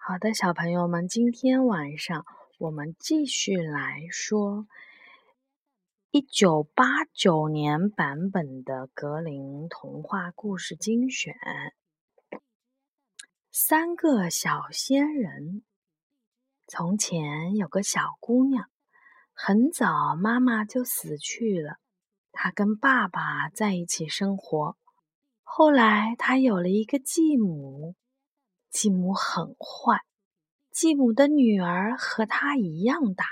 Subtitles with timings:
[0.00, 2.24] 好的，小朋友们，今天晚上
[2.58, 4.66] 我们继续来说
[6.10, 11.34] 一九八九年版本的格林童话故事精选
[13.50, 15.42] 《三个小仙人》。
[16.66, 18.70] 从前有个小姑娘，
[19.34, 21.76] 很早妈妈就死去了，
[22.32, 24.78] 她跟爸爸在一起生活。
[25.42, 27.94] 后来她有了一个继母。
[28.70, 30.02] 继母很坏，
[30.70, 33.24] 继母的女儿和她一样大，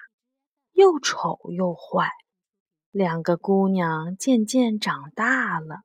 [0.72, 2.10] 又丑又坏。
[2.90, 5.82] 两个姑娘渐渐长大了，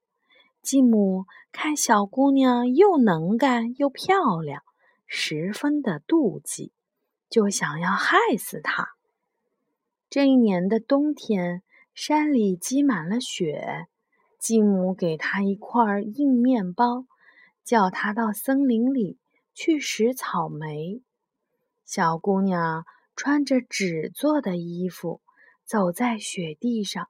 [0.62, 4.64] 继母看小姑娘又能干又漂亮，
[5.05, 6.72] 十分的妒忌，
[7.30, 8.90] 就想要害死她。
[10.10, 11.63] 这一年的冬天，
[11.94, 13.88] 山里积满了雪，
[14.40, 17.05] 继母给她一块硬面包，
[17.63, 19.18] 叫她到森林里。
[19.64, 21.04] 去拾草莓，
[21.86, 22.84] 小姑娘
[23.16, 25.22] 穿着纸做的衣服，
[25.66, 27.10] 走在雪地上，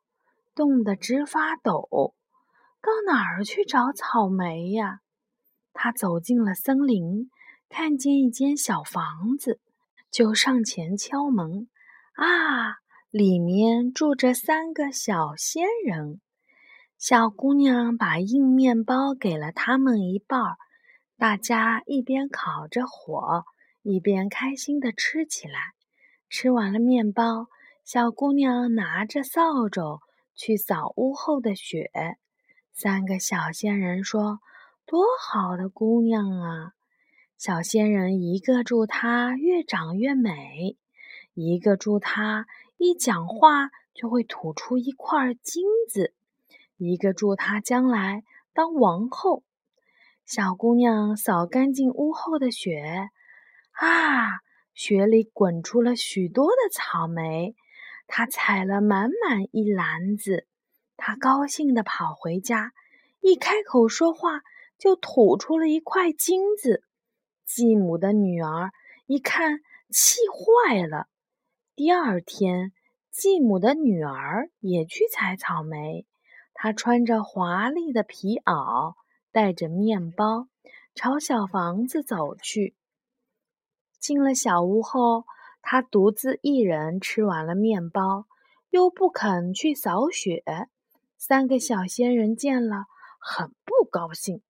[0.54, 2.14] 冻得直发抖。
[2.82, 5.00] 到哪儿去找草莓呀？
[5.72, 7.32] 她走进了森林，
[7.70, 9.62] 看见一间小房子，
[10.12, 11.70] 就上前敲门。
[12.16, 12.80] 啊，
[13.12, 16.20] 里面住着三个小仙人。
[16.98, 20.58] 小姑娘把硬面包给了他们一半儿。
[21.22, 23.46] 大家一边烤着火，
[23.84, 25.76] 一边开心地吃起来。
[26.28, 27.46] 吃完了面包，
[27.86, 30.00] 小姑娘拿着扫帚
[30.34, 31.92] 去扫屋后的雪。
[32.74, 34.40] 三个小仙人说
[34.88, 36.74] ：“多好的姑娘啊！”
[37.38, 40.76] 小仙人一个祝她越长越美，
[41.36, 42.48] 一个祝她
[42.78, 46.16] 一讲话就会吐出一块金子，
[46.78, 49.44] 一个祝她将来当王后。
[50.26, 53.10] 小姑娘扫干净屋后的雪，
[53.72, 54.40] 啊，
[54.74, 57.56] 雪里滚出了许多的草莓。
[58.08, 60.48] 她采了满满一篮子，
[60.96, 62.72] 她高兴地跑回家，
[63.20, 64.42] 一开口说话
[64.78, 66.84] 就吐出了一块金子。
[67.46, 68.72] 继母的女儿
[69.08, 69.60] 一看，
[69.90, 71.08] 气坏了。
[71.76, 72.72] 第二天，
[73.12, 76.06] 继母的女儿也去采草莓，
[76.54, 78.94] 她穿着华丽的皮袄。
[79.32, 80.48] 带着面包
[80.94, 82.76] 朝小房子走去。
[84.00, 85.26] 进了小屋后，
[85.62, 88.26] 他独自一人吃完了面包，
[88.70, 90.44] 又不肯去扫雪。
[91.18, 92.86] 三个小仙人见了，
[93.20, 94.42] 很不高兴。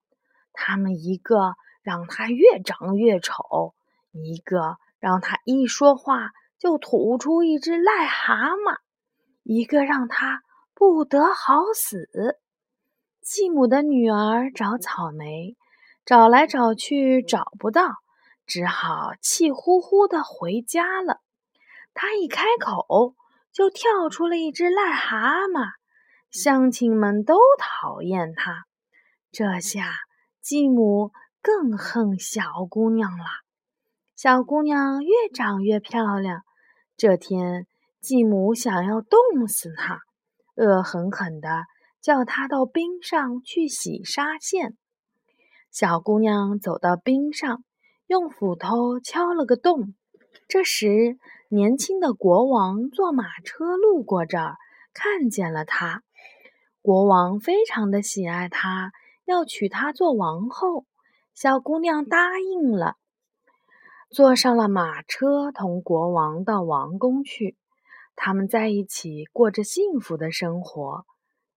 [0.53, 3.75] 他们一个让他越长越丑，
[4.11, 8.77] 一个让他一说话就吐出一只癞蛤蟆，
[9.43, 10.43] 一个让他
[10.73, 12.39] 不得好死。
[13.21, 15.55] 继母的女儿找草莓，
[16.05, 17.93] 找来找去找不到，
[18.47, 21.19] 只好气呼呼的回家了。
[21.93, 23.13] 她一开口，
[23.53, 25.69] 就跳出了一只癞蛤蟆，
[26.31, 28.63] 乡亲们都讨厌她。
[29.31, 29.93] 这下
[30.41, 31.11] 继母
[31.43, 33.25] 更恨小姑娘了。
[34.15, 36.41] 小姑娘越长越漂亮，
[36.97, 37.67] 这天
[38.01, 39.99] 继母想要冻死她，
[40.55, 41.65] 恶狠狠的。
[42.01, 44.75] 叫他到冰上去洗纱线。
[45.71, 47.63] 小姑娘走到冰上，
[48.07, 49.93] 用斧头敲了个洞。
[50.47, 51.17] 这时，
[51.49, 54.57] 年轻的国王坐马车路过这儿，
[54.93, 56.03] 看见了她。
[56.81, 58.91] 国王非常的喜爱她，
[59.25, 60.85] 要娶她做王后。
[61.33, 62.95] 小姑娘答应了，
[64.09, 67.55] 坐上了马车，同国王到王宫去。
[68.15, 71.05] 他们在一起过着幸福的生活。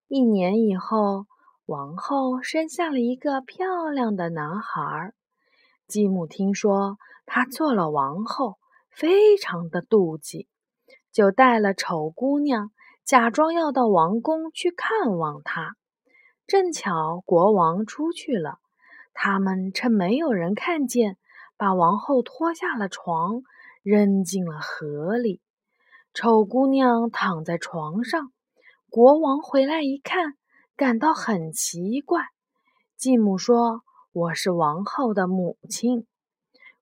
[0.06, 1.26] 一年以后，
[1.64, 5.14] 王后生下了一个漂亮的男孩。
[5.88, 8.58] 继母听说她做了王后，
[8.90, 10.46] 非常的妒忌，
[11.10, 12.70] 就带了丑姑娘，
[13.02, 15.74] 假装要到王宫去看望她。
[16.46, 18.58] 正巧国王出去了，
[19.14, 21.16] 他们趁没有人看见，
[21.56, 23.42] 把王后拖下了床，
[23.82, 25.40] 扔进了河里。
[26.12, 28.33] 丑姑娘躺在床上。
[28.94, 30.34] 国王回来一看，
[30.76, 32.26] 感到很奇怪。
[32.96, 33.82] 继母说
[34.14, 36.06] ：“我是王后的母亲。”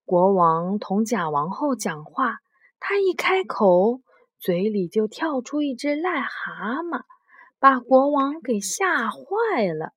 [0.05, 2.41] 国王同假王后讲话，
[2.79, 4.03] 他一开口，
[4.39, 7.05] 嘴里就跳出一只癞蛤蟆，
[7.59, 9.95] 把国王给吓坏了。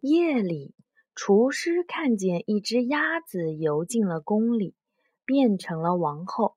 [0.00, 0.74] 夜里，
[1.14, 4.74] 厨师看见一只鸭子游进了宫里，
[5.26, 6.56] 变成了王后，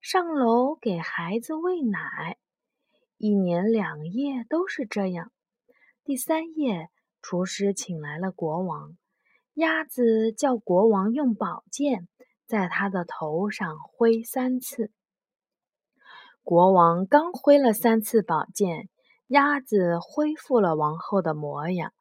[0.00, 2.38] 上楼给孩子喂奶。
[3.18, 5.32] 一年两夜都是这样。
[6.04, 6.90] 第三夜，
[7.22, 8.96] 厨师请来了国王。
[9.54, 12.08] 鸭子叫国王用宝剑
[12.46, 14.90] 在他的头上挥三次。
[16.44, 18.90] 国王刚挥了三次宝剑，
[19.28, 21.94] 鸭子恢复了王后的模样，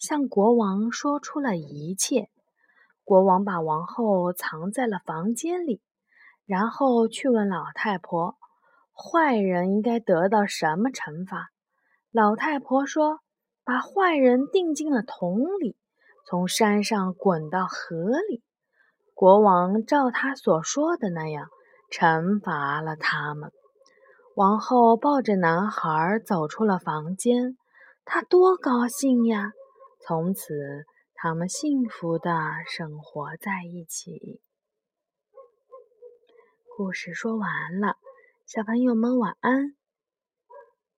[0.00, 2.28] 向国王说出了一切。
[3.04, 5.80] 国王把王后藏在了房间里，
[6.44, 8.36] 然后去问老太婆
[8.96, 11.50] ：“坏人应该得到什么惩罚？”
[12.10, 13.20] 老太婆说
[13.62, 15.76] ：“把坏人钉进了桶里，
[16.26, 18.42] 从山上滚到河里。”
[19.12, 21.48] 国王照他所说的那样
[21.90, 23.52] 惩罚了他们。
[24.34, 27.56] 王后抱着男孩走出了房间，
[28.04, 29.52] 她多高兴呀！
[30.06, 30.84] 从此，
[31.14, 32.30] 他们幸福的
[32.66, 34.40] 生活在一起。
[36.76, 37.96] 故事说完了，
[38.46, 39.74] 小朋友们晚安。